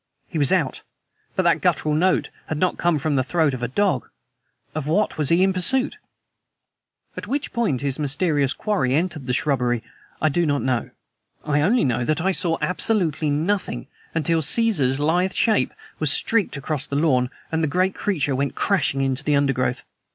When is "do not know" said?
10.29-10.89